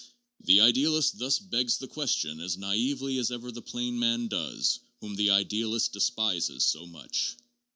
[0.43, 5.13] The idealist thus begs the question as naively as ever the plain man does, whom
[5.15, 7.37] the idealist despises so much.